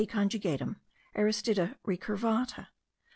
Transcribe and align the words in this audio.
conjugatum, 0.07 0.77
Aristida 1.15 1.77
recurvata. 1.85 2.69